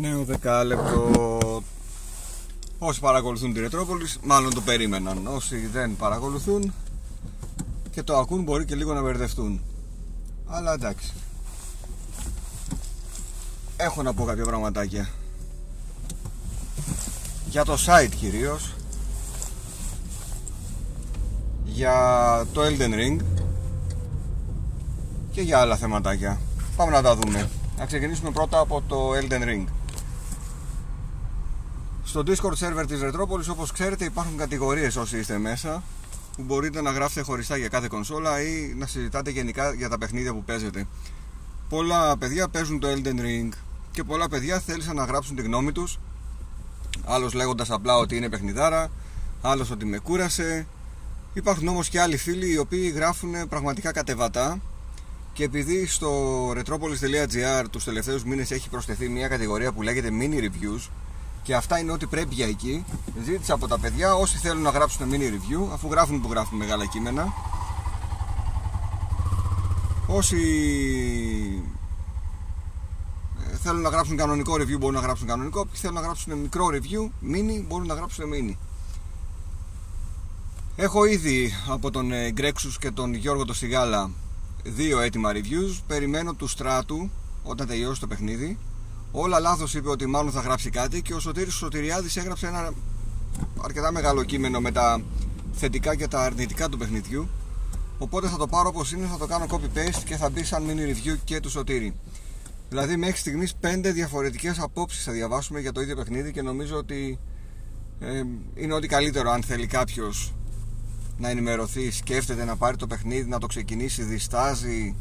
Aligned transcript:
Νέο 0.00 0.24
δεκάλεπτο. 0.24 1.62
Όσοι 2.78 3.00
παρακολουθούν 3.00 3.52
τη 3.52 3.60
Ρετρόπολης, 3.60 4.18
μάλλον 4.22 4.54
το 4.54 4.60
περίμεναν. 4.60 5.26
Όσοι 5.26 5.66
δεν 5.66 5.96
παρακολουθούν 5.96 6.72
και 7.90 8.02
το 8.02 8.16
ακούν, 8.16 8.42
μπορεί 8.42 8.64
και 8.64 8.74
λίγο 8.74 8.94
να 8.94 9.02
μπερδευτούν. 9.02 9.60
Αλλά 10.46 10.72
εντάξει. 10.72 11.12
Έχω 13.76 14.02
να 14.02 14.14
πω 14.14 14.24
κάποια 14.24 14.44
πραγματάκια. 14.44 15.08
Για 17.48 17.64
το 17.64 17.76
site 17.86 18.14
κυρίως 18.20 18.74
Για 21.64 21.96
το 22.52 22.60
Elden 22.64 22.94
Ring 22.94 23.20
Και 25.30 25.40
για 25.40 25.58
άλλα 25.60 25.76
θεματάκια 25.76 26.40
Πάμε 26.76 26.90
να 26.90 27.02
τα 27.02 27.16
δούμε 27.16 27.48
Να 27.78 27.86
ξεκινήσουμε 27.86 28.30
πρώτα 28.30 28.58
από 28.58 28.82
το 28.88 29.10
Elden 29.10 29.42
Ring 29.42 29.64
στο 32.08 32.22
Discord 32.26 32.54
server 32.58 32.84
της 32.86 33.00
Retropolis 33.02 33.50
όπως 33.50 33.72
ξέρετε 33.72 34.04
υπάρχουν 34.04 34.36
κατηγορίες 34.36 34.96
όσοι 34.96 35.18
είστε 35.18 35.38
μέσα 35.38 35.82
που 36.36 36.42
μπορείτε 36.42 36.82
να 36.82 36.90
γράφετε 36.90 37.20
χωριστά 37.20 37.56
για 37.56 37.68
κάθε 37.68 37.86
κονσόλα 37.88 38.42
ή 38.42 38.74
να 38.78 38.86
συζητάτε 38.86 39.30
γενικά 39.30 39.72
για 39.72 39.88
τα 39.88 39.98
παιχνίδια 39.98 40.32
που 40.32 40.44
παίζετε. 40.44 40.86
Πολλά 41.68 42.16
παιδιά 42.16 42.48
παίζουν 42.48 42.80
το 42.80 42.88
Elden 42.88 43.20
Ring 43.20 43.48
και 43.90 44.04
πολλά 44.04 44.28
παιδιά 44.28 44.60
θέλησαν 44.60 44.96
να 44.96 45.04
γράψουν 45.04 45.36
τη 45.36 45.42
γνώμη 45.42 45.72
τους 45.72 45.98
άλλος 47.04 47.32
λέγοντας 47.32 47.70
απλά 47.70 47.96
ότι 47.96 48.16
είναι 48.16 48.28
παιχνιδάρα 48.28 48.90
άλλος 49.42 49.70
ότι 49.70 49.84
με 49.84 49.98
κούρασε 49.98 50.66
υπάρχουν 51.32 51.68
όμως 51.68 51.88
και 51.88 52.00
άλλοι 52.00 52.16
φίλοι 52.16 52.52
οι 52.52 52.58
οποίοι 52.58 52.92
γράφουν 52.94 53.48
πραγματικά 53.48 53.92
κατεβατά 53.92 54.60
και 55.32 55.44
επειδή 55.44 55.86
στο 55.86 56.50
retropolis.gr 56.50 57.64
τους 57.70 57.84
τελευταίους 57.84 58.24
μήνες 58.24 58.50
έχει 58.50 58.68
προσθεθεί 58.68 59.08
μια 59.08 59.28
κατηγορία 59.28 59.72
που 59.72 59.82
λέγεται 59.82 60.08
mini 60.20 60.40
reviews 60.42 60.88
και 61.48 61.54
αυτά 61.54 61.78
είναι 61.78 61.92
ό,τι 61.92 62.06
πρέπει 62.06 62.34
για 62.34 62.46
εκεί. 62.46 62.84
Ζήτησα 63.24 63.54
από 63.54 63.68
τα 63.68 63.78
παιδιά 63.78 64.14
όσοι 64.14 64.38
θέλουν 64.38 64.62
να 64.62 64.70
γράψουν 64.70 65.10
mini 65.10 65.22
review, 65.22 65.68
αφού 65.72 65.90
γράφουν 65.90 66.20
που 66.20 66.28
γράφουν 66.30 66.58
μεγάλα 66.58 66.86
κείμενα. 66.86 67.32
Όσοι 70.06 70.36
ε, 73.52 73.56
θέλουν 73.56 73.80
να 73.80 73.88
γράψουν 73.88 74.16
κανονικό 74.16 74.54
review 74.54 74.78
μπορούν 74.78 74.94
να 74.94 75.00
γράψουν 75.00 75.26
κανονικό. 75.26 75.60
Όποιοι 75.60 75.80
θέλουν 75.80 75.94
να 75.94 76.00
γράψουν 76.00 76.38
μικρό 76.38 76.66
review, 76.66 77.02
mini, 77.04 77.64
μπορούν 77.66 77.86
να 77.86 77.94
γράψουν 77.94 78.24
mini. 78.32 78.56
Έχω 80.76 81.04
ήδη 81.04 81.52
από 81.68 81.90
τον 81.90 82.12
ε, 82.12 82.30
Γκρέξους 82.30 82.78
και 82.78 82.90
τον 82.90 83.14
Γιώργο 83.14 83.44
το 83.44 83.54
Σιγάλα 83.54 84.10
δύο 84.62 85.00
έτοιμα 85.00 85.32
reviews. 85.32 85.80
Περιμένω 85.86 86.34
του 86.34 86.46
Στράτου 86.46 87.10
όταν 87.42 87.66
τελειώσει 87.66 88.00
το 88.00 88.06
παιχνίδι 88.06 88.58
όλα 89.12 89.40
λάθος 89.40 89.74
είπε 89.74 89.88
ότι 89.88 90.06
μάλλον 90.06 90.32
θα 90.32 90.40
γράψει 90.40 90.70
κάτι 90.70 91.02
και 91.02 91.14
ο 91.14 91.20
Σωτήρης 91.20 91.54
Σωτηριάδης 91.54 92.16
έγραψε 92.16 92.46
ένα 92.46 92.72
αρκετά 93.64 93.92
μεγάλο 93.92 94.24
κείμενο 94.24 94.60
με 94.60 94.72
τα 94.72 95.02
θετικά 95.52 95.96
και 95.96 96.08
τα 96.08 96.22
αρνητικά 96.22 96.68
του 96.68 96.78
παιχνιδιού. 96.78 97.28
Οπότε 97.98 98.28
θα 98.28 98.36
το 98.36 98.46
πάρω 98.46 98.68
όπως 98.68 98.92
είναι, 98.92 99.06
θα 99.06 99.16
το 99.18 99.26
κάνω 99.26 99.46
copy-paste 99.48 100.02
και 100.04 100.16
θα 100.16 100.30
μπει 100.30 100.44
σαν 100.44 100.64
mini 100.68 100.92
review 100.92 101.16
και 101.24 101.40
του 101.40 101.50
Σωτήρη. 101.50 101.94
Δηλαδή 102.68 102.96
μέχρι 102.96 103.16
στιγμής 103.16 103.54
πέντε 103.54 103.92
διαφορετικές 103.92 104.58
απόψεις 104.58 105.04
θα 105.04 105.12
διαβάσουμε 105.12 105.60
για 105.60 105.72
το 105.72 105.80
ίδιο 105.80 105.96
παιχνίδι 105.96 106.32
και 106.32 106.42
νομίζω 106.42 106.76
ότι 106.76 107.18
ε, 108.00 108.22
είναι 108.54 108.74
ό,τι 108.74 108.86
καλύτερο 108.86 109.30
αν 109.30 109.42
θέλει 109.42 109.66
κάποιος 109.66 110.32
να 111.18 111.28
ενημερωθεί, 111.28 111.90
σκέφτεται 111.90 112.44
να 112.44 112.56
πάρει 112.56 112.76
το 112.76 112.86
παιχνίδι, 112.86 113.28
να 113.28 113.38
το 113.38 113.46
ξεκινήσει, 113.46 114.02
διστάζει. 114.02 114.94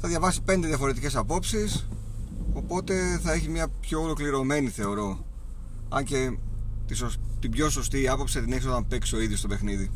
Θα 0.00 0.08
διαβάσει 0.08 0.42
πέντε 0.42 0.66
διαφορετικές 0.66 1.16
απόψεις 1.16 1.86
Οπότε 2.52 3.18
θα 3.22 3.32
έχει 3.32 3.48
μια 3.48 3.68
πιο 3.80 4.02
ολοκληρωμένη 4.02 4.68
θεωρώ. 4.68 5.24
Αν 5.88 6.04
και 6.04 6.36
την 7.40 7.50
πιο 7.50 7.70
σωστή 7.70 8.08
άποψη 8.08 8.40
την 8.40 8.52
έχει 8.52 8.66
όταν 8.66 8.86
παίξει 8.86 9.16
ο 9.16 9.20
ίδιος 9.20 9.40
το 9.40 9.48
παιχνίδι. 9.48 9.90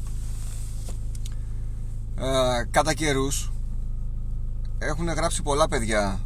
Ε, 2.16 2.65
κατά 2.71 2.94
καιρούς 2.94 3.53
έχουν 4.78 5.09
γράψει 5.09 5.43
πολλά 5.43 5.69
παιδιά 5.69 6.21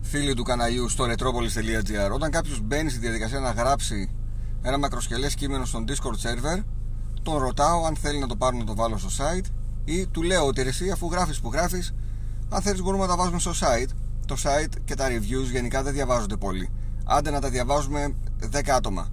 φίλοι 0.00 0.34
του 0.34 0.42
καναλιού 0.42 0.88
στο 0.88 1.04
retropolis.gr. 1.04 2.10
Όταν 2.12 2.30
κάποιος 2.30 2.60
μπαίνει 2.60 2.90
στη 2.90 2.98
διαδικασία 2.98 3.40
να 3.40 3.50
γράψει 3.50 4.10
ένα 4.62 4.78
μακροσκελές 4.78 5.34
κείμενο 5.34 5.64
στον 5.64 5.84
Discord 5.88 6.26
server, 6.26 6.62
τον 7.22 7.38
ρωτάω 7.38 7.84
αν 7.84 7.96
θέλει 7.96 8.18
να 8.18 8.26
το 8.26 8.36
πάρω 8.36 8.56
να 8.56 8.64
το 8.64 8.74
βάλω 8.74 8.98
στο 8.98 9.08
site 9.08 9.44
ή 9.84 10.06
του 10.06 10.22
λέω 10.22 10.46
ότι 10.46 10.60
εσύ 10.60 10.90
αφού 10.90 11.08
γράφεις 11.10 11.40
που 11.40 11.50
γράφεις, 11.52 11.94
αν 12.48 12.62
θέλεις 12.62 12.82
μπορούμε 12.82 13.02
να 13.02 13.08
τα 13.08 13.16
βάζουμε 13.16 13.38
στο 13.38 13.50
site 13.50 13.90
το 14.30 14.36
site 14.42 14.74
και 14.84 14.94
τα 14.94 15.06
reviews 15.08 15.50
γενικά 15.52 15.82
δεν 15.82 15.92
διαβάζονται 15.92 16.36
πολύ. 16.36 16.70
Άντε 17.04 17.30
να 17.30 17.40
τα 17.40 17.48
διαβάζουμε 17.48 18.14
10 18.52 18.68
άτομα. 18.68 19.08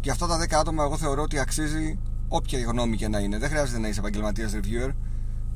Και 0.00 0.10
αυτά 0.10 0.26
τα 0.26 0.38
10 0.38 0.52
άτομα 0.52 0.84
εγώ 0.84 0.96
θεωρώ 0.96 1.22
ότι 1.22 1.38
αξίζει 1.38 1.98
όποια 2.28 2.58
γνώμη 2.58 2.96
και 2.96 3.08
να 3.08 3.18
είναι. 3.18 3.38
Δεν 3.38 3.48
χρειάζεται 3.48 3.78
να 3.78 3.88
είσαι 3.88 4.00
επαγγελματίας 4.00 4.52
reviewer. 4.54 4.90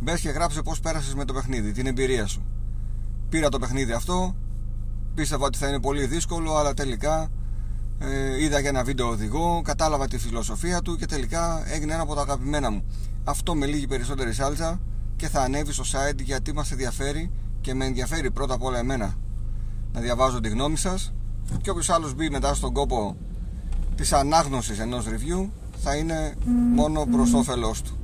Μπες 0.01 0.21
και 0.21 0.29
γράψε 0.29 0.63
πώς 0.63 0.81
πέρασες 0.81 1.15
με 1.15 1.25
το 1.25 1.33
παιχνίδι, 1.33 1.73
την 1.73 1.87
εμπειρία 1.87 2.27
σου. 2.27 2.43
Πήρα 3.29 3.49
το 3.49 3.59
παιχνίδι 3.59 3.93
αυτό, 3.93 4.37
πίστευα 5.15 5.47
ότι 5.47 5.59
θα 5.59 5.69
είναι 5.69 5.81
πολύ 5.81 6.07
δύσκολο, 6.07 6.57
αλλά 6.57 6.75
τελικά 6.75 7.29
ε, 7.99 8.43
είδα 8.43 8.63
και 8.63 8.69
ένα 8.69 8.85
βίντεο 8.85 9.09
οδηγό, 9.09 9.63
κατάλαβα 9.65 10.07
τη 10.07 10.19
φιλοσοφία 10.19 10.81
του 10.81 10.97
και 10.97 11.07
τελικά 11.07 11.73
έγινε 11.73 11.93
ένα 11.93 12.03
από 12.03 12.15
τα 12.15 12.21
αγαπημένα 12.21 12.71
μου. 12.71 12.85
Αυτό 13.25 13.55
με 13.55 13.67
λίγη 13.67 13.87
περισσότερη 13.87 14.33
σάλτσα 14.33 14.81
και 15.17 15.29
θα 15.29 15.41
ανέβει 15.41 15.73
στο 15.73 15.85
site 15.85 16.23
γιατί 16.23 16.55
μας 16.55 16.71
ενδιαφέρει 16.71 17.31
και 17.71 17.77
με 17.77 17.85
ενδιαφέρει 17.85 18.31
πρώτα 18.31 18.55
απ' 18.55 18.63
όλα 18.63 18.79
εμένα 18.79 19.15
να 19.93 20.01
διαβάζω 20.01 20.41
τη 20.41 20.49
γνώμη 20.49 20.77
σας 20.77 21.13
και 21.63 21.71
όποιος 21.71 21.91
άλλος 21.91 22.15
μπει 22.15 22.31
μετά 22.31 22.55
στον 22.55 22.73
κόπο 22.73 23.17
της 23.95 24.13
ανάγνωσης 24.13 24.79
ενός 24.79 25.07
review 25.09 25.49
θα 25.83 25.95
είναι 25.95 26.35
μόνο 26.75 27.07
προς 27.07 27.33
όφελός 27.33 27.83
του. 27.83 27.99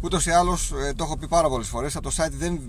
Ούτως 0.00 0.26
ή 0.26 0.30
άλλως 0.30 0.72
ε, 0.72 0.92
το 0.96 1.04
έχω 1.04 1.16
πει 1.16 1.28
πάρα 1.28 1.48
πολλές 1.48 1.68
φορές 1.68 1.96
από 1.96 2.08
το 2.10 2.14
site 2.16 2.32
δεν 2.38 2.60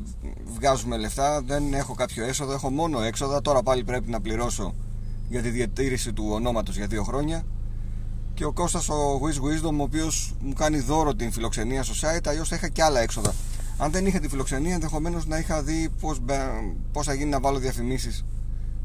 βγάζουμε 0.55 0.97
λεφτά 0.97 1.41
δεν 1.41 1.73
έχω 1.73 1.93
κάποιο 1.93 2.25
έσοδο, 2.25 2.53
έχω 2.53 2.69
μόνο 2.69 3.01
έξοδα. 3.01 3.41
Τώρα 3.41 3.63
πάλι 3.63 3.83
πρέπει 3.83 4.09
να 4.09 4.21
πληρώσω 4.21 4.75
για 5.29 5.41
τη 5.41 5.49
διατήρηση 5.49 6.13
του 6.13 6.29
ονόματος 6.31 6.75
για 6.75 6.87
δύο 6.87 7.03
χρόνια. 7.03 7.43
Και 8.33 8.45
ο 8.45 8.51
Κώστας 8.51 8.89
ο 8.89 9.21
Wiz 9.21 9.35
Wisdom 9.35 9.77
ο 9.79 9.83
οποίος 9.83 10.35
μου 10.39 10.53
κάνει 10.53 10.79
δώρο 10.79 11.15
την 11.15 11.31
φιλοξενία 11.31 11.83
στο 11.83 11.93
site 12.07 12.27
αλλιώς 12.27 12.49
θα 12.49 12.55
είχα 12.55 12.67
και 12.67 12.83
άλλα 12.83 12.99
έξοδα 12.99 13.33
αν 13.77 13.91
δεν 13.91 14.05
είχα 14.05 14.19
τη 14.19 14.27
φιλοξενία, 14.27 14.73
ενδεχομένως 14.73 15.25
να 15.25 15.37
είχα 15.37 15.63
δει 15.63 15.89
πώς 16.91 17.05
θα 17.05 17.13
γίνει 17.13 17.29
να 17.29 17.39
βάλω 17.39 17.59
διαφημίσεις 17.59 18.25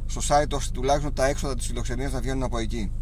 στο 0.06 0.21
site, 0.28 0.51
ώστε 0.53 0.71
τουλάχιστον 0.73 1.15
τα 1.15 1.27
έξοδα 1.27 1.55
της 1.55 1.67
φιλοξενίας 1.67 2.12
να 2.12 2.21
βγαίνουν 2.21 2.43
από 2.43 2.59
εκεί. 2.59 2.93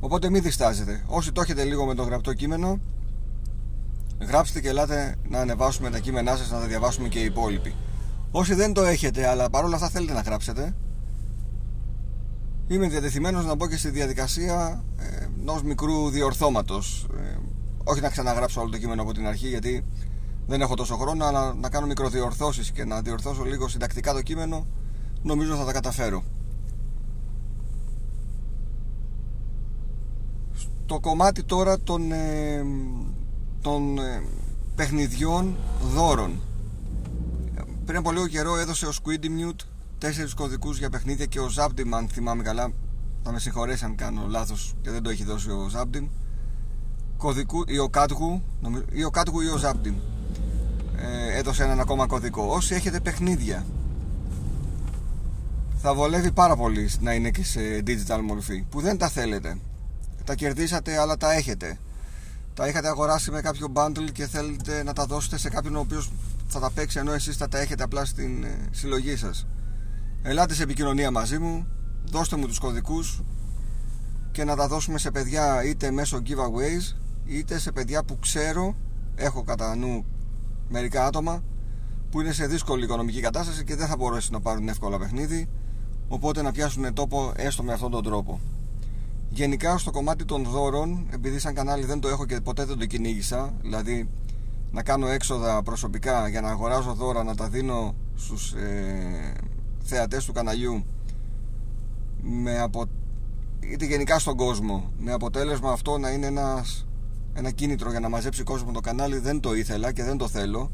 Οπότε 0.00 0.30
μην 0.30 0.42
διστάζετε. 0.42 1.04
Όσοι 1.06 1.32
το 1.32 1.40
έχετε 1.40 1.64
λίγο 1.64 1.84
με 1.84 1.94
το 1.94 2.02
γραπτό 2.02 2.32
κείμενο, 2.32 2.80
γράψτε 4.20 4.60
και 4.60 4.68
ελάτε 4.68 5.14
να 5.28 5.40
ανεβάσουμε 5.40 5.90
τα 5.90 5.98
κείμενά 5.98 6.36
σας 6.36 6.50
να 6.50 6.60
τα 6.60 6.66
διαβάσουμε 6.66 7.08
και 7.08 7.18
οι 7.18 7.24
υπόλοιποι. 7.24 7.74
Όσοι 8.30 8.54
δεν 8.54 8.72
το 8.72 8.84
έχετε, 8.84 9.26
αλλά 9.28 9.50
παρόλα 9.50 9.74
αυτά 9.74 9.88
θέλετε 9.88 10.12
να 10.12 10.20
γράψετε, 10.20 10.74
είμαι 12.66 12.88
διατεθειμένος 12.88 13.44
να 13.44 13.54
μπω 13.54 13.68
και 13.68 13.76
στη 13.76 13.90
διαδικασία 13.90 14.84
ε, 14.98 15.26
ενός 15.40 15.62
μικρού 15.62 16.10
διορθώματος. 16.10 17.06
Ε, 17.18 17.36
όχι 17.84 18.00
να 18.00 18.08
ξαναγράψω 18.10 18.60
όλο 18.60 18.70
το 18.70 18.78
κείμενο 18.78 19.02
από 19.02 19.12
την 19.12 19.26
αρχή, 19.26 19.48
γιατί 19.48 19.84
δεν 20.46 20.60
έχω 20.60 20.74
τόσο 20.74 20.96
χρόνο, 20.96 21.24
αλλά 21.24 21.54
να 21.54 21.68
κάνω 21.68 21.86
μικροδιορθώσεις 21.86 22.70
και 22.70 22.84
να 22.84 23.00
διορθώσω 23.00 23.42
λίγο 23.42 23.68
συντακτικά 23.68 24.12
το 24.12 24.22
κείμενο, 24.22 24.66
νομίζω 25.22 25.54
θα 25.54 25.64
τα 25.64 25.72
καταφέρω. 25.72 26.22
Στο 30.54 31.00
κομμάτι 31.00 31.42
τώρα 31.42 31.80
των, 31.80 32.12
ε, 32.12 32.64
των 33.60 33.98
ε, 33.98 34.22
παιχνιδιών 34.76 35.56
δώρων. 35.94 36.40
Πριν 37.84 37.98
από 37.98 38.12
λίγο 38.12 38.26
καιρό 38.26 38.58
έδωσε 38.58 38.86
ο 38.86 38.90
Squiddy 38.90 39.24
Mute 39.24 39.66
τέσσερις 39.98 40.34
κωδικούς 40.34 40.78
για 40.78 40.90
παιχνίδια 40.90 41.26
και 41.26 41.40
ο 41.40 41.48
Zabdim, 41.56 41.88
αν 41.90 42.08
θυμάμαι 42.08 42.42
καλά, 42.42 42.72
θα 43.22 43.32
με 43.32 43.38
συγχωρέσει 43.38 43.84
αν 43.84 43.94
κάνω 43.94 44.26
λάθος 44.28 44.74
και 44.80 44.90
δεν 44.90 45.02
το 45.02 45.10
έχει 45.10 45.24
δώσει 45.24 45.50
ο 45.50 45.70
Zabdim, 45.74 46.08
κωδικού, 47.16 47.64
ή 47.66 47.78
ο 47.78 47.88
Κάτγου, 47.88 48.42
ή 48.92 49.04
ο 49.04 49.10
Κάτγου 49.10 49.40
ή 49.40 49.48
ο 49.48 49.60
Zabdim 49.62 49.94
ε, 50.96 51.38
έδωσε 51.38 51.62
έναν 51.62 51.80
ακόμα 51.80 52.06
κωδικό. 52.06 52.46
Όσοι 52.54 52.74
έχετε 52.74 53.00
παιχνίδια 53.00 53.64
θα 55.86 55.94
βολεύει 55.94 56.32
πάρα 56.32 56.56
πολύ 56.56 56.90
να 57.00 57.12
είναι 57.12 57.30
και 57.30 57.44
σε 57.44 57.60
digital 57.86 58.20
μορφή 58.22 58.64
που 58.70 58.80
δεν 58.80 58.98
τα 58.98 59.08
θέλετε. 59.08 59.58
Τα 60.24 60.34
κερδίσατε 60.34 60.98
αλλά 60.98 61.16
τα 61.16 61.32
έχετε. 61.32 61.78
Τα 62.54 62.68
είχατε 62.68 62.88
αγοράσει 62.88 63.30
με 63.30 63.40
κάποιο 63.40 63.72
bundle 63.74 64.12
και 64.12 64.26
θέλετε 64.26 64.82
να 64.82 64.92
τα 64.92 65.06
δώσετε 65.06 65.38
σε 65.38 65.48
κάποιον 65.48 65.76
ο 65.76 65.80
οποίος 65.80 66.12
θα 66.46 66.60
τα 66.60 66.70
παίξει 66.70 66.98
ενώ 66.98 67.12
εσείς 67.12 67.36
θα 67.36 67.48
τα 67.48 67.58
έχετε 67.58 67.82
απλά 67.82 68.04
στην 68.04 68.44
ε, 68.44 68.68
συλλογή 68.70 69.16
σας. 69.16 69.46
Ελάτε 70.22 70.54
σε 70.54 70.62
επικοινωνία 70.62 71.10
μαζί 71.10 71.38
μου 71.38 71.66
δώστε 72.04 72.36
μου 72.36 72.46
τους 72.46 72.58
κωδικούς 72.58 73.22
και 74.32 74.44
να 74.44 74.56
τα 74.56 74.68
δώσουμε 74.68 74.98
σε 74.98 75.10
παιδιά 75.10 75.64
είτε 75.64 75.90
μέσω 75.90 76.22
giveaways 76.26 76.96
είτε 77.24 77.58
σε 77.58 77.72
παιδιά 77.72 78.04
που 78.04 78.18
ξέρω 78.18 78.76
έχω 79.14 79.42
κατά 79.42 79.76
νου 79.76 80.04
μερικά 80.68 81.06
άτομα 81.06 81.42
που 82.10 82.20
είναι 82.20 82.32
σε 82.32 82.46
δύσκολη 82.46 82.84
οικονομική 82.84 83.20
κατάσταση 83.20 83.64
και 83.64 83.76
δεν 83.76 83.86
θα 83.86 83.96
μπορέσουν 83.96 84.32
να 84.32 84.40
πάρουν 84.40 84.68
εύκολα 84.68 84.98
παιχνίδι 84.98 85.48
οπότε 86.08 86.42
να 86.42 86.52
πιάσουν 86.52 86.92
τόπο 86.92 87.32
έστω 87.36 87.62
με 87.62 87.72
αυτόν 87.72 87.90
τον 87.90 88.04
τρόπο. 88.04 88.40
Γενικά 89.28 89.78
στο 89.78 89.90
κομμάτι 89.90 90.24
των 90.24 90.44
δώρων 90.44 91.06
επειδή 91.12 91.38
σαν 91.38 91.54
κανάλι 91.54 91.84
δεν 91.84 92.00
το 92.00 92.08
έχω 92.08 92.26
και 92.26 92.40
ποτέ 92.40 92.64
δεν 92.64 92.78
το 92.78 92.86
κυνήγησα 92.86 93.52
δηλαδή 93.60 94.08
να 94.70 94.82
κάνω 94.82 95.06
έξοδα 95.08 95.62
προσωπικά 95.62 96.28
για 96.28 96.40
να 96.40 96.48
αγοράζω 96.48 96.92
δώρα 96.92 97.22
να 97.24 97.34
τα 97.34 97.48
δίνω 97.48 97.94
στους 98.16 98.52
ε, 98.52 99.32
θεατές 99.82 100.24
του 100.24 100.32
καναλιού 100.32 100.84
με 102.22 102.60
απο... 102.60 102.84
είτε 103.60 103.84
γενικά 103.84 104.18
στον 104.18 104.36
κόσμο 104.36 104.92
με 104.98 105.12
αποτέλεσμα 105.12 105.70
αυτό 105.70 105.98
να 105.98 106.10
είναι 106.10 106.26
ένας, 106.26 106.86
ένα 107.34 107.50
κίνητρο 107.50 107.90
για 107.90 108.00
να 108.00 108.08
μαζέψει 108.08 108.42
κόσμο 108.42 108.72
το 108.72 108.80
κανάλι 108.80 109.18
δεν 109.18 109.40
το 109.40 109.54
ήθελα 109.54 109.92
και 109.92 110.02
δεν 110.02 110.16
το 110.16 110.28
θέλω. 110.28 110.70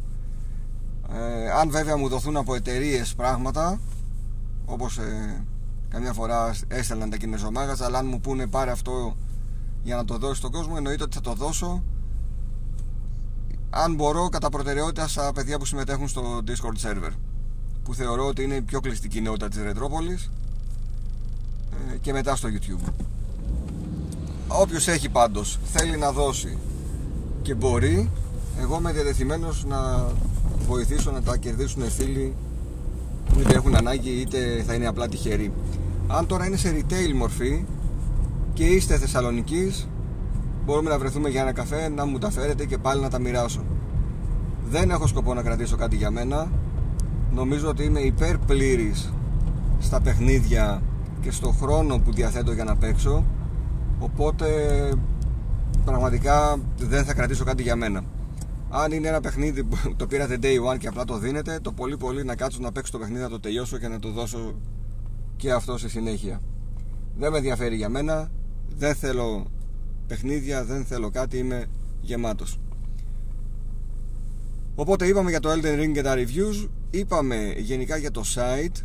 Ε, 1.13 1.51
αν 1.51 1.71
βέβαια 1.71 1.97
μου 1.97 2.09
δοθούν 2.09 2.37
από 2.37 2.55
εταιρείες 2.55 3.15
πράγματα 3.15 3.81
όπως 4.65 4.99
ε, 4.99 5.45
καμιά 5.89 6.13
φορά 6.13 6.55
έστελναν 6.69 7.11
τα 7.11 7.17
κινέζομάγαζα 7.17 7.85
αλλά 7.85 7.99
αν 7.99 8.07
μου 8.07 8.21
πούνε 8.21 8.47
πάρε 8.47 8.71
αυτό 8.71 9.17
για 9.83 9.97
να 9.97 10.05
το 10.05 10.19
δώσεις 10.19 10.39
στον 10.39 10.51
κόσμο 10.51 10.75
εννοείται 10.77 11.03
ότι 11.03 11.15
θα 11.15 11.21
το 11.21 11.33
δώσω. 11.33 11.83
Αν 13.71 13.95
μπορώ 13.95 14.29
κατά 14.29 14.49
προτεραιότητα 14.49 15.09
στα 15.09 15.33
παιδιά 15.33 15.59
που 15.59 15.65
συμμετέχουν 15.65 16.09
στο 16.09 16.41
Discord 16.47 16.89
server 16.89 17.11
που 17.83 17.95
θεωρώ 17.95 18.27
ότι 18.27 18.43
είναι 18.43 18.55
η 18.55 18.63
πιο 18.63 18.81
κλειστή 18.81 19.09
κοινότητα 19.09 19.49
της 19.49 19.63
Ρετρόπολης 19.63 20.31
ε, 21.93 21.97
και 21.97 22.13
μετά 22.13 22.37
στο 22.37 22.49
YouTube 22.53 22.93
όποιος 24.59 24.89
έχει 24.89 25.09
πάντως 25.09 25.59
θέλει 25.65 25.97
να 25.97 26.13
δώσει 26.13 26.59
και 27.43 27.55
μπορεί 27.55 28.11
εγώ 28.61 28.77
είμαι 28.79 28.93
διατεθειμένος 28.93 29.65
να 29.65 30.07
βοηθήσω 30.67 31.11
να 31.11 31.23
τα 31.23 31.37
κερδίσουν 31.37 31.91
φίλοι 31.91 32.35
που 33.25 33.41
είτε 33.41 33.55
έχουν 33.55 33.75
ανάγκη 33.77 34.11
είτε 34.11 34.63
θα 34.67 34.75
είναι 34.75 34.87
απλά 34.87 35.09
τυχεροί. 35.09 35.53
Αν 36.07 36.27
τώρα 36.27 36.47
είναι 36.47 36.57
σε 36.57 36.77
retail 36.77 37.13
μορφή 37.15 37.65
και 38.53 38.65
είστε 38.65 38.99
Θεσσαλονικής 38.99 39.89
μπορούμε 40.65 40.91
να 40.91 40.99
βρεθούμε 40.99 41.29
για 41.29 41.41
ένα 41.41 41.53
καφέ 41.53 41.89
να 41.89 42.07
μου 42.07 42.19
τα 42.19 42.31
φέρετε 42.31 42.65
και 42.67 42.79
πάλι 42.79 43.01
να 43.01 43.09
τα 43.11 43.19
μοιράσω. 43.19 43.65
Δεν 44.71 44.91
έχω 44.91 45.07
σκοπό 45.07 45.35
να 45.35 45.43
κρατήσω 45.43 45.77
κάτι 45.77 45.97
για 45.97 46.11
μένα. 46.11 46.51
Νομίζω 47.35 47.69
ότι 47.69 47.85
είμαι 47.85 48.01
υπέρ 48.01 48.39
πλήρης 48.39 49.13
στα 49.79 50.01
παιχνίδια 50.01 50.83
και 51.21 51.31
στο 51.31 51.51
χρόνο 51.51 51.99
που 51.99 52.13
διαθέτω 52.13 52.53
για 52.53 52.65
να 52.65 52.77
παίξω 52.77 53.25
οπότε 54.01 54.49
πραγματικά 55.85 56.57
δεν 56.79 57.05
θα 57.05 57.15
κρατήσω 57.15 57.45
κάτι 57.45 57.63
για 57.63 57.77
μένα. 57.77 58.05
Αν 58.71 58.93
είναι 58.93 59.09
ένα 59.09 59.21
παιχνίδι 59.21 59.65
που 59.65 59.77
το 59.97 60.07
πήρατε 60.07 60.39
day 60.43 60.73
one 60.73 60.79
και 60.79 60.89
απλά 60.89 61.05
το 61.05 61.19
δίνετε 61.19 61.59
το 61.63 61.73
πολύ 61.73 61.97
πολύ 61.97 62.25
να 62.25 62.37
κάτσω 62.37 62.59
να 62.61 62.73
παίξω 62.73 62.93
το 62.93 62.99
παιχνίδι 62.99 63.23
να 63.23 63.29
το 63.29 63.41
τελειώσω 63.41 63.79
και 63.79 63.89
να 63.89 63.99
το 63.99 64.11
δώσω 64.11 64.55
και 65.37 65.53
αυτό 65.53 65.79
σε 65.79 65.89
συνέχεια. 65.89 66.41
Δεν 67.17 67.31
με 67.31 67.37
ενδιαφέρει 67.37 67.77
για 67.77 67.89
μένα 67.89 68.31
δεν 68.77 68.95
θέλω 68.95 69.47
παιχνίδια 70.07 70.65
δεν 70.65 70.85
θέλω 70.85 71.11
κάτι 71.11 71.39
είμαι 71.39 71.67
γεμάτος. 72.01 72.59
Οπότε 74.75 75.07
είπαμε 75.07 75.31
για 75.31 75.41
το 75.41 75.51
Elden 75.51 75.81
Ring 75.81 75.93
και 75.93 76.03
τα 76.03 76.15
reviews 76.17 76.69
είπαμε 76.91 77.55
γενικά 77.57 77.97
για 77.97 78.11
το 78.11 78.23
site 78.35 78.83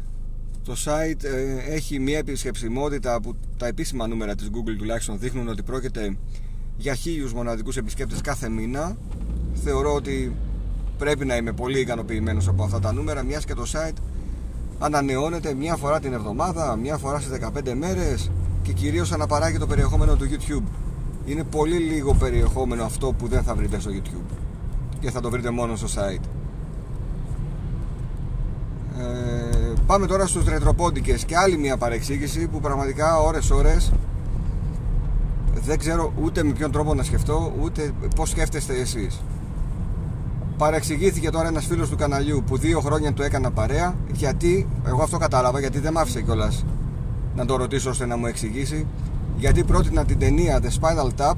το 0.65 0.75
site 0.85 1.23
ε, 1.23 1.73
έχει 1.73 2.00
μια 2.00 2.17
επισκεψιμότητα 2.17 3.21
που 3.21 3.35
τα 3.57 3.67
επίσημα 3.67 4.07
νούμερα 4.07 4.35
της 4.35 4.50
Google 4.51 4.75
τουλάχιστον 4.77 5.19
δείχνουν 5.19 5.47
ότι 5.47 5.63
πρόκειται 5.63 6.17
για 6.77 6.94
χίλιους 6.94 7.33
μοναδικούς 7.33 7.77
επισκέπτες 7.77 8.21
κάθε 8.21 8.50
μήνα 8.50 8.97
θεωρώ 9.63 9.94
ότι 9.94 10.35
πρέπει 10.97 11.25
να 11.25 11.35
είμαι 11.35 11.51
πολύ 11.51 11.79
ικανοποιημένος 11.79 12.47
από 12.47 12.63
αυτά 12.63 12.79
τα 12.79 12.94
νούμερα 12.94 13.23
μιας 13.23 13.45
και 13.45 13.53
το 13.53 13.63
site 13.71 13.97
ανανεώνεται 14.79 15.53
μια 15.53 15.75
φορά 15.75 16.00
την 16.00 16.13
εβδομάδα, 16.13 16.75
μια 16.75 16.97
φορά 16.97 17.19
στις 17.19 17.31
15 17.31 17.73
μέρες 17.73 18.31
και 18.61 18.73
κυρίως 18.73 19.11
αναπαράγει 19.11 19.57
το 19.57 19.68
περιεχόμενο 19.68 20.15
του 20.15 20.25
YouTube. 20.29 20.63
Είναι 21.25 21.44
πολύ 21.44 21.77
λίγο 21.77 22.13
περιεχόμενο 22.13 22.83
αυτό 22.83 23.13
που 23.18 23.27
δεν 23.27 23.44
θα 23.44 23.56
βρείτε 23.56 23.79
στο 23.79 23.91
YouTube 23.94 24.35
και 25.00 25.11
θα 25.11 25.21
το 25.21 25.29
βρείτε 25.29 25.50
μόνο 25.50 25.75
στο 25.75 25.88
site. 25.88 26.23
Ε, 29.00 29.55
πάμε 29.85 30.05
τώρα 30.05 30.27
στους 30.27 30.45
ρετροπόντικες. 30.45 31.25
Και 31.25 31.37
άλλη 31.37 31.57
μια 31.57 31.77
παρεξήγηση 31.77 32.47
που 32.47 32.59
πραγματικά 32.59 33.19
ώρες 33.19 33.51
ώρες 33.51 33.91
δεν 35.65 35.77
ξέρω 35.77 36.13
ούτε 36.21 36.43
με 36.43 36.51
ποιον 36.51 36.71
τρόπο 36.71 36.93
να 36.93 37.03
σκεφτώ 37.03 37.53
ούτε 37.61 37.91
πως 38.15 38.29
σκέφτεστε 38.29 38.73
εσείς. 38.73 39.21
Παρεξηγήθηκε 40.57 41.29
τώρα 41.29 41.47
ένας 41.47 41.65
φίλος 41.65 41.89
του 41.89 41.95
καναλιού 41.95 42.43
που 42.47 42.57
δύο 42.57 42.79
χρόνια 42.79 43.13
του 43.13 43.21
έκανα 43.21 43.51
παρέα 43.51 43.95
γιατί, 44.11 44.67
εγώ 44.85 45.03
αυτό 45.03 45.17
κατάλαβα 45.17 45.59
γιατί 45.59 45.79
δεν 45.79 45.91
μ' 45.91 45.97
άφησε 45.97 46.21
κιόλας 46.21 46.65
να 47.35 47.45
το 47.45 47.55
ρωτήσω 47.55 47.89
ώστε 47.89 48.05
να 48.05 48.17
μου 48.17 48.25
εξηγήσει 48.25 48.85
γιατί 49.37 49.63
πρότεινα 49.63 50.05
την 50.05 50.19
ταινία 50.19 50.59
The 50.61 50.79
Spinal 50.79 51.09
Tap 51.17 51.33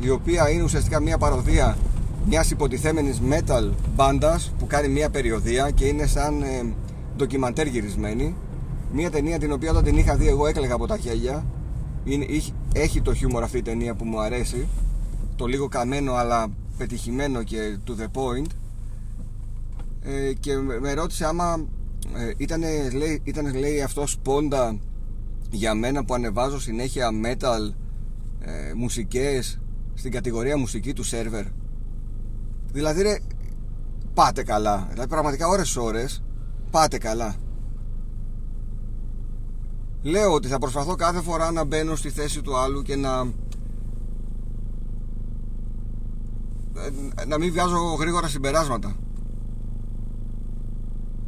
η 0.00 0.10
οποία 0.10 0.50
είναι 0.50 0.62
ουσιαστικά 0.62 1.00
μια 1.00 1.18
παροδία 1.18 1.76
μιας 2.28 2.50
υποτιθέμενης 2.50 3.20
metal 3.30 3.70
μπάντας 3.94 4.52
που 4.58 4.66
κάνει 4.66 4.88
μια 4.88 5.10
περιοδία 5.10 5.70
και 5.70 5.84
είναι 5.84 6.06
σαν 6.06 6.42
ε, 6.42 6.64
ντοκιμαντέρ 7.16 7.66
γυρισμένη. 7.66 8.34
Μια 8.92 9.10
ταινία 9.10 9.38
την 9.38 9.52
οποία 9.52 9.70
όταν 9.70 9.84
την 9.84 9.96
είχα 9.96 10.16
δει 10.16 10.28
εγώ 10.28 10.46
έκλαιγα 10.46 10.74
από 10.74 10.86
τα 10.86 10.96
χέρια. 10.98 11.46
Είναι, 12.04 12.26
έχει 12.72 13.00
το 13.02 13.14
χιούμορ 13.14 13.42
αυτή 13.42 13.58
η 13.58 13.62
ταινία 13.62 13.94
που 13.94 14.04
μου 14.04 14.20
αρέσει. 14.20 14.68
Το 15.36 15.46
λίγο 15.46 15.68
καμένο 15.68 16.14
αλλά 16.14 16.46
πετυχημένο 16.76 17.42
και 17.42 17.78
to 17.86 17.90
the 17.90 18.06
point. 18.20 18.46
Ε, 20.02 20.32
και 20.40 20.56
με 20.56 20.92
ρώτησε 20.92 21.24
άμα 21.24 21.66
ε, 22.16 22.32
ήταν, 22.36 22.60
λέει, 22.96 23.20
ήτανε, 23.24 23.50
λέει 23.50 23.82
αυτός 23.82 24.10
σπόντα 24.10 24.78
για 25.50 25.74
μένα 25.74 26.04
που 26.04 26.14
ανεβάζω 26.14 26.60
συνέχεια 26.60 27.10
metal 27.24 27.72
ε, 28.40 28.72
μουσικές 28.74 29.60
στην 29.94 30.10
κατηγορία 30.10 30.56
μουσική 30.58 30.92
του 30.92 31.02
σερβερ 31.02 31.44
δηλαδή 32.72 33.02
ρε 33.02 33.16
πάτε 34.14 34.42
καλά. 34.42 34.86
Δηλαδή 34.90 35.08
πραγματικά 35.08 35.48
ώρες 35.48 35.76
ώρες 35.76 36.22
πάτε 36.72 36.98
καλά 36.98 37.34
λέω 40.02 40.32
ότι 40.32 40.48
θα 40.48 40.58
προσπαθώ 40.58 40.94
κάθε 40.94 41.20
φορά 41.20 41.50
να 41.50 41.64
μπαίνω 41.64 41.96
στη 41.96 42.10
θέση 42.10 42.40
του 42.40 42.56
άλλου 42.56 42.82
και 42.82 42.96
να 42.96 43.32
ε, 47.14 47.24
να 47.24 47.38
μην 47.38 47.52
βγάζω 47.52 47.76
γρήγορα 47.78 48.28
συμπεράσματα 48.28 48.96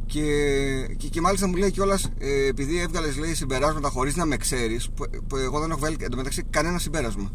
και, 0.05 0.95
και, 0.97 1.07
και 1.07 1.21
μάλιστα 1.21 1.47
μου 1.47 1.55
λέει 1.55 1.71
κιόλας, 1.71 2.09
ε, 2.17 2.47
επειδή 2.47 2.79
έβγαλες 2.79 3.17
λέει 3.17 3.33
συμπεράσματα 3.33 3.89
χωρίς 3.89 4.15
να 4.15 4.25
με 4.25 4.37
ξέρεις, 4.37 4.89
που, 4.89 5.05
που, 5.27 5.37
εγώ 5.37 5.59
δεν 5.59 5.69
έχω 5.69 5.79
βγάλει 5.79 5.95
εντωμεταξύ 5.99 6.43
κανένα 6.49 6.77
συμπέρασμα. 6.77 7.31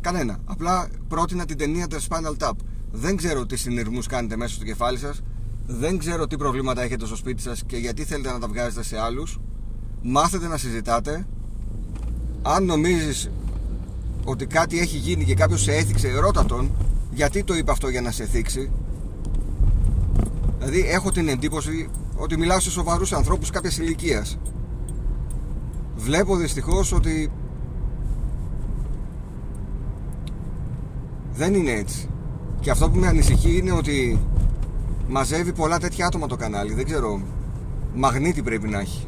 Κανένα. 0.00 0.38
Απλά 0.44 0.88
πρότεινα 1.08 1.44
την 1.44 1.56
ταινία 1.56 1.86
The 1.90 1.98
Spinal 2.08 2.36
Tap. 2.38 2.52
Δεν 2.90 3.16
ξέρω 3.16 3.46
τι 3.46 3.56
συνειρμούς 3.56 4.06
κάνετε 4.06 4.36
μέσα 4.36 4.54
στο 4.54 4.64
κεφάλι 4.64 4.98
σας. 4.98 5.22
Δεν 5.66 5.98
ξέρω 5.98 6.26
τι 6.26 6.36
προβλήματα 6.36 6.82
έχετε 6.82 7.06
στο 7.06 7.16
σπίτι 7.16 7.42
σας 7.42 7.62
και 7.66 7.76
γιατί 7.76 8.04
θέλετε 8.04 8.32
να 8.32 8.38
τα 8.38 8.48
βγάζετε 8.48 8.82
σε 8.82 8.98
άλλους. 9.00 9.40
Μάθετε 10.02 10.48
να 10.48 10.56
συζητάτε. 10.56 11.26
Αν 12.42 12.64
νομίζεις 12.64 13.30
ότι 14.24 14.46
κάτι 14.46 14.78
έχει 14.78 14.96
γίνει 14.96 15.24
και 15.24 15.34
κάποιος 15.34 15.62
σε 15.62 15.72
έθιξε, 15.72 16.18
ρώτα 16.18 16.44
τον 16.44 16.70
γιατί 17.10 17.44
το 17.44 17.54
είπε 17.54 17.70
αυτό 17.70 17.88
για 17.88 18.00
να 18.00 18.10
σε 18.10 18.24
θίξει; 18.24 18.70
Δηλαδή 20.58 20.80
έχω 20.80 21.10
την 21.10 21.28
εντύπωση 21.28 21.90
ότι 22.16 22.36
μιλάω 22.36 22.60
σε 22.60 22.70
σοβαρούς 22.70 23.12
ανθρώπους 23.12 23.50
κάποιας 23.50 23.78
ηλικίας. 23.78 24.38
Βλέπω 25.96 26.36
δυστυχώς 26.36 26.92
ότι 26.92 27.30
δεν 31.32 31.54
είναι 31.54 31.70
έτσι. 31.70 32.08
Και 32.60 32.70
αυτό 32.70 32.90
που 32.90 32.98
με 32.98 33.06
ανησυχεί 33.06 33.56
είναι 33.56 33.72
ότι 33.72 34.20
μαζεύει 35.08 35.52
πολλά 35.52 35.78
τέτοια 35.78 36.06
άτομα 36.06 36.26
το 36.26 36.36
κανάλι. 36.36 36.74
Δεν 36.74 36.84
ξέρω. 36.84 37.20
Μαγνήτη 37.94 38.42
πρέπει 38.42 38.68
να 38.68 38.80
έχει. 38.80 39.06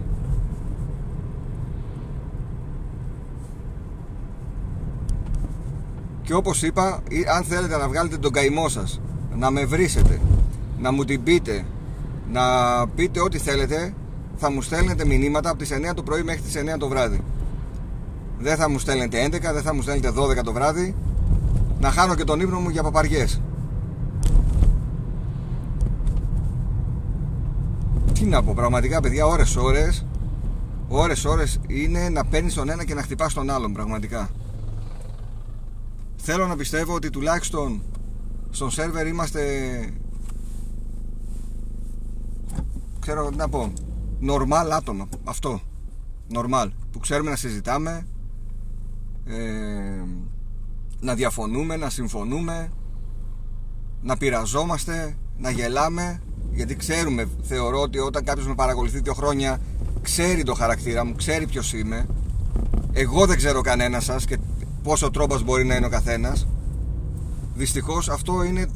Και 6.23 6.35
όπως 6.35 6.62
είπα, 6.62 7.03
αν 7.37 7.45
θέλετε 7.45 7.76
να 7.76 7.88
βγάλετε 7.88 8.17
τον 8.17 8.33
καημό 8.33 8.69
σας, 8.69 9.00
να 9.35 9.50
με 9.50 9.65
βρίσετε, 9.65 10.21
να 10.79 10.93
μου 10.93 11.05
την 11.05 11.23
πείτε, 11.23 11.65
να 12.33 12.43
πείτε 12.88 13.21
ό,τι 13.21 13.38
θέλετε, 13.38 13.95
θα 14.37 14.50
μου 14.50 14.62
στέλνετε 14.62 15.05
μηνύματα 15.07 15.50
από 15.50 15.59
τις 15.59 15.71
9 15.73 15.95
το 15.95 16.03
πρωί 16.03 16.23
μέχρι 16.23 16.41
τις 16.41 16.57
9 16.57 16.79
το 16.79 16.88
βράδυ. 16.88 17.21
Δεν 18.38 18.57
θα 18.57 18.71
μου 18.71 18.79
στέλνετε 18.79 19.25
11, 19.25 19.53
δεν 19.53 19.62
θα 19.62 19.75
μου 19.75 19.83
στέλνετε 19.83 20.11
12 20.11 20.43
το 20.43 20.53
βράδυ, 20.53 20.95
να 21.81 21.91
χάνω 21.91 22.15
και 22.15 22.25
τον 22.25 22.41
ύπνο 22.41 22.59
μου 22.59 22.69
για 22.69 22.83
παπαριές. 22.83 23.41
Να 28.28 28.42
πω, 28.42 28.52
πραγματικά 28.54 29.00
παιδιά, 29.00 29.26
ώρες 29.26 29.56
ώρες, 29.56 30.06
ώρες 30.88 31.25
ώρες 31.25 31.61
είναι 31.66 32.09
να 32.09 32.25
παίρνεις 32.25 32.54
τον 32.54 32.68
ένα 32.68 32.85
και 32.85 32.95
να 32.95 33.02
χτυπάς 33.02 33.35
τον 33.35 33.50
άλλον, 33.50 33.73
πραγματικά. 33.73 34.30
Θέλω 36.16 36.47
να 36.47 36.56
πιστεύω 36.56 36.95
ότι 36.95 37.11
τουλάχιστον 37.11 37.83
στον 38.50 38.71
σερβερ 38.71 39.06
είμαστε 39.06 39.42
ξέρω 43.06 43.30
να 43.30 43.49
πω, 43.49 43.73
νορμάλ 44.18 44.73
άτομα. 44.73 45.09
Αυτό. 45.25 45.61
Νορμάλ. 46.28 46.71
Που 46.90 46.99
ξέρουμε 46.99 47.30
να 47.30 47.37
συζητάμε, 47.37 48.06
ε, 49.25 50.02
να 51.00 51.14
διαφωνούμε, 51.14 51.76
να 51.76 51.90
συμφωνούμε, 51.90 52.73
να 54.02 54.16
πειραζόμαστε, 54.16 55.16
να 55.38 55.50
γελάμε. 55.50 56.23
Γιατί 56.57 56.77
ξέρουμε, 56.77 57.29
θεωρώ 57.43 57.81
ότι 57.81 57.99
όταν 57.99 58.25
κάποιος 58.25 58.47
με 58.47 58.55
παρακολουθεί 58.55 59.01
δύο 59.01 59.15
χρόνια, 59.15 59.61
ξέρει 60.03 60.43
το 60.43 60.55
χαρακτήρα 60.55 61.05
μου, 61.05 61.15
ξέρει 61.15 61.47
ποιος 61.47 61.73
είμαι. 61.73 62.07
Εγώ 62.93 63.27
δεν 63.27 63.37
ξέρω 63.37 63.61
κανένας 63.61 64.05
σας 64.05 64.25
και 64.25 64.39
πόσο 64.83 65.11
τρόπος 65.11 65.43
μπορεί 65.43 65.65
να 65.65 65.75
είναι 65.75 65.87
ο 65.87 65.89
καθένας. 65.89 66.47
Δυστυχώς 67.55 68.09
αυτό 68.09 68.43
είναι 68.43 68.67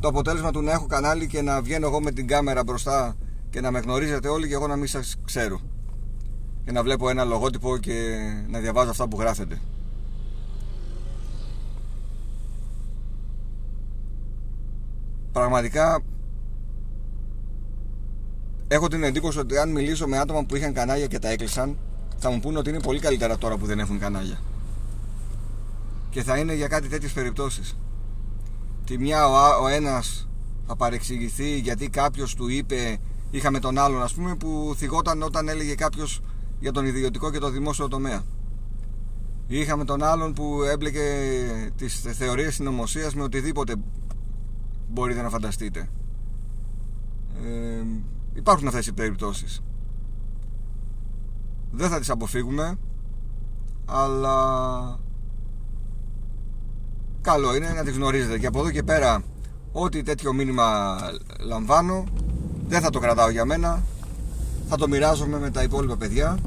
το 0.00 0.08
αποτέλεσμα 0.08 0.50
του 0.50 0.62
να 0.62 0.72
έχω 0.72 0.86
κανάλι 0.86 1.26
και 1.26 1.42
να 1.42 1.62
βγαίνω 1.62 1.86
εγώ 1.86 2.00
με 2.00 2.10
την 2.10 2.26
κάμερα 2.26 2.62
μπροστά 2.62 3.16
και 3.50 3.60
να 3.60 3.70
με 3.70 3.78
γνωρίζετε 3.78 4.28
όλοι 4.28 4.48
και 4.48 4.54
εγώ 4.54 4.66
να 4.66 4.76
μην 4.76 4.86
σας 4.86 5.16
ξέρω 5.24 5.60
και 6.64 6.72
να 6.72 6.82
βλέπω 6.82 7.08
ένα 7.08 7.24
λογότυπο 7.24 7.76
και 7.76 7.92
να 8.48 8.58
διαβάζω 8.58 8.90
αυτά 8.90 9.08
που 9.08 9.20
γράφετε 9.20 9.60
πραγματικά 15.38 16.00
έχω 18.68 18.88
την 18.88 19.02
εντύπωση 19.02 19.38
ότι 19.38 19.58
αν 19.58 19.70
μιλήσω 19.70 20.06
με 20.06 20.18
άτομα 20.18 20.44
που 20.44 20.56
είχαν 20.56 20.72
κανάλια 20.72 21.06
και 21.06 21.18
τα 21.18 21.28
έκλεισαν 21.28 21.76
θα 22.18 22.30
μου 22.30 22.40
πούνε 22.40 22.58
ότι 22.58 22.70
είναι 22.70 22.80
πολύ 22.80 23.00
καλύτερα 23.00 23.38
τώρα 23.38 23.56
που 23.56 23.66
δεν 23.66 23.78
έχουν 23.78 23.98
κανάλια. 23.98 24.38
Και 26.10 26.22
θα 26.22 26.36
είναι 26.38 26.54
για 26.54 26.68
κάτι 26.68 26.88
τέτοιες 26.88 27.12
περιπτώσεις. 27.12 27.76
Τη 28.84 28.98
μια 28.98 29.26
ο, 29.26 29.62
ο 29.62 29.68
ένας 29.68 30.28
θα 30.66 30.76
παρεξηγηθεί 30.76 31.58
γιατί 31.58 31.88
κάποιος 31.88 32.34
του 32.34 32.48
είπε 32.48 32.98
είχαμε 33.30 33.58
τον 33.58 33.78
άλλον 33.78 34.02
ας 34.02 34.14
πούμε 34.14 34.36
που 34.36 34.74
θυγόταν 34.76 35.22
όταν 35.22 35.48
έλεγε 35.48 35.74
κάποιος 35.74 36.20
για 36.60 36.72
τον 36.72 36.86
ιδιωτικό 36.86 37.30
και 37.30 37.38
το 37.38 37.50
δημόσιο 37.50 37.88
τομέα. 37.88 38.22
Είχαμε 39.46 39.84
τον 39.84 40.02
άλλον 40.02 40.32
που 40.32 40.62
έμπλεκε 40.62 41.02
τις 41.76 42.00
θεωρίες 42.00 42.54
συνωμοσίας 42.54 43.14
με 43.14 43.22
οτιδήποτε 43.22 43.74
μπορείτε 44.88 45.22
να 45.22 45.28
φανταστείτε. 45.28 45.88
Ε, 47.44 47.82
υπάρχουν 48.34 48.66
αυτές 48.68 48.86
οι 48.86 48.92
περιπτώσεις. 48.92 49.62
Δεν 51.70 51.88
θα 51.88 51.98
τις 51.98 52.10
αποφύγουμε 52.10 52.78
αλλά 53.88 54.98
καλό 57.20 57.54
είναι 57.56 57.68
να 57.68 57.84
τη 57.84 57.90
γνωρίζετε. 57.90 58.38
Και 58.38 58.46
από 58.46 58.58
εδώ 58.58 58.70
και 58.70 58.82
πέρα 58.82 59.22
ό,τι 59.72 60.02
τέτοιο 60.02 60.32
μήνυμα 60.32 60.96
λαμβάνω 61.40 62.04
δεν 62.68 62.80
θα 62.80 62.90
το 62.90 62.98
κρατάω 62.98 63.30
για 63.30 63.44
μένα. 63.44 63.82
Θα 64.68 64.76
το 64.76 64.88
μοιράζομαι 64.88 65.38
με 65.38 65.50
τα 65.50 65.62
υπόλοιπα 65.62 65.96
παιδιά 65.96 66.38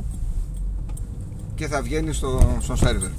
και 1.56 1.68
θα 1.68 1.82
βγαίνει 1.82 2.14
στο, 2.14 2.58
στο 2.60 2.76
σερβερ. 2.76 3.10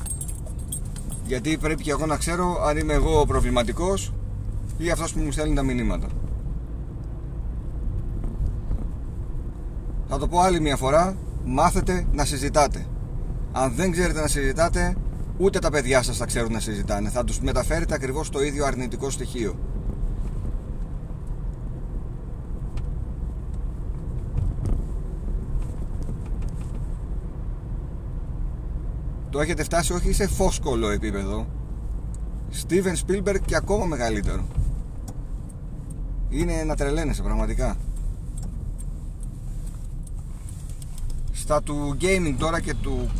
Γιατί 1.26 1.56
πρέπει 1.56 1.82
και 1.82 1.90
εγώ 1.90 2.06
να 2.06 2.16
ξέρω 2.16 2.64
αν 2.64 2.76
είμαι 2.76 2.92
εγώ 2.92 3.26
προβληματικός 3.26 4.12
ή 4.82 4.90
αυτός 4.90 5.12
που 5.12 5.20
μου 5.20 5.32
στέλνει 5.32 5.54
τα 5.54 5.62
μηνύματα. 5.62 6.06
Θα 10.08 10.18
το 10.18 10.28
πω 10.28 10.40
άλλη 10.40 10.60
μια 10.60 10.76
φορά 10.76 11.16
μάθετε 11.44 12.06
να 12.12 12.24
συζητάτε. 12.24 12.86
Αν 13.52 13.74
δεν 13.74 13.90
ξέρετε 13.90 14.20
να 14.20 14.26
συζητάτε 14.26 14.96
ούτε 15.38 15.58
τα 15.58 15.70
παιδιά 15.70 16.02
σας 16.02 16.16
θα 16.16 16.26
ξέρουν 16.26 16.52
να 16.52 16.60
συζητάνε. 16.60 17.08
Θα 17.08 17.24
τους 17.24 17.40
μεταφέρετε 17.40 17.94
ακριβώς 17.94 18.30
το 18.30 18.42
ίδιο 18.42 18.64
αρνητικό 18.64 19.10
στοιχείο. 19.10 19.54
Το 29.30 29.40
έχετε 29.40 29.62
φτάσει 29.62 29.92
όχι 29.92 30.12
σε 30.12 30.26
φόσκολο 30.26 30.90
επίπεδο. 30.90 31.46
Steven 32.52 32.94
Spielberg 33.06 33.40
και 33.44 33.56
ακόμα 33.56 33.84
μεγαλύτερο 33.84 34.44
είναι 36.32 36.64
να 36.66 36.74
τρελαίνεσαι 36.76 37.22
πραγματικά. 37.22 37.76
Στα 41.32 41.62
του 41.62 41.96
gaming 42.00 42.34
τώρα 42.38 42.60
και 42.60 42.74
του 42.74 43.10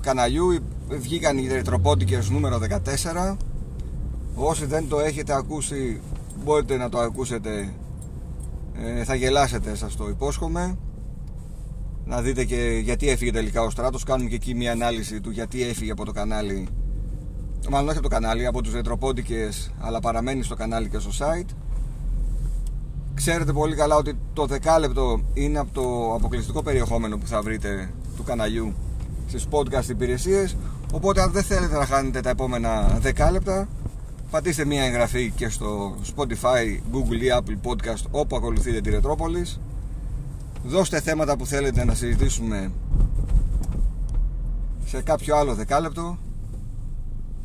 καναλιού 0.00 0.58
βγήκαν 0.88 1.38
οι 1.38 1.46
ρετροπόντικες 1.46 2.30
νούμερο 2.30 2.58
14 3.32 3.36
όσοι 4.34 4.66
δεν 4.66 4.88
το 4.88 5.00
έχετε 5.00 5.34
ακούσει 5.34 6.00
μπορείτε 6.44 6.76
να 6.76 6.88
το 6.88 6.98
ακούσετε 6.98 7.72
ε, 8.74 9.04
θα 9.04 9.14
γελάσετε 9.14 9.74
σας 9.74 9.96
το 9.96 10.08
υπόσχομαι. 10.08 10.78
Να 12.04 12.22
δείτε 12.22 12.44
και 12.44 12.80
γιατί 12.84 13.08
έφυγε 13.08 13.32
τελικά 13.32 13.62
ο 13.62 13.70
Στράτος. 13.70 14.04
Κάνουμε 14.04 14.28
και 14.28 14.34
εκεί 14.34 14.54
μια 14.54 14.72
ανάλυση 14.72 15.20
του 15.20 15.30
γιατί 15.30 15.62
έφυγε 15.62 15.90
από 15.90 16.04
το 16.04 16.12
κανάλι. 16.12 16.68
Μάλλον 17.70 17.88
όχι 17.88 17.98
από 17.98 18.08
το 18.08 18.14
κανάλι 18.14 18.46
από 18.46 18.62
τους 18.62 18.72
ρετροπόντικες 18.72 19.72
αλλά 19.78 20.00
παραμένει 20.00 20.42
στο 20.42 20.54
κανάλι 20.54 20.88
και 20.88 20.98
στο 20.98 21.10
site 21.18 21.50
ξέρετε 23.20 23.52
πολύ 23.52 23.76
καλά 23.76 23.96
ότι 23.96 24.18
το 24.32 24.46
δεκάλεπτο 24.46 25.20
είναι 25.34 25.58
από 25.58 25.70
το 25.72 26.14
αποκλειστικό 26.14 26.62
περιεχόμενο 26.62 27.18
που 27.18 27.26
θα 27.26 27.42
βρείτε 27.42 27.90
του 28.16 28.22
καναλιού 28.22 28.74
στις 29.28 29.46
podcast 29.50 29.88
υπηρεσίες. 29.88 30.56
Οπότε 30.92 31.22
αν 31.22 31.30
δεν 31.30 31.42
θέλετε 31.42 31.76
να 31.76 31.86
χάνετε 31.86 32.20
τα 32.20 32.30
επόμενα 32.30 32.98
δεκάλεπτα 33.00 33.68
πατήστε 34.30 34.64
μια 34.64 34.84
εγγραφή 34.84 35.32
και 35.36 35.48
στο 35.48 35.94
Spotify, 36.16 36.80
Google 36.92 37.20
ή 37.22 37.28
Apple 37.38 37.68
Podcast 37.68 38.04
όπου 38.10 38.36
ακολουθείτε 38.36 38.80
τη 38.80 38.90
Ρετρόπολης. 38.90 39.60
Δώστε 40.64 41.00
θέματα 41.00 41.36
που 41.36 41.46
θέλετε 41.46 41.84
να 41.84 41.94
συζητήσουμε 41.94 42.72
σε 44.84 45.02
κάποιο 45.02 45.36
άλλο 45.36 45.54
δεκάλεπτο 45.54 46.18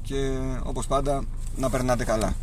και 0.02 0.38
όπως 0.64 0.88
πάντα 0.88 1.24
να 1.58 1.70
περνάτε 1.70 2.04
καλά 2.04 2.34